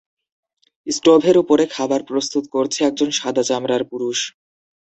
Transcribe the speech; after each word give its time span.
স্টোভের 0.87 1.35
উপরে 1.37 1.63
খাবার 1.75 2.01
প্রস্তুত 2.03 2.43
করছে 2.55 2.79
একজন 2.83 3.09
সাদা 3.11 3.43
চামড়ার 3.43 3.83
পুরুষ। 3.91 4.19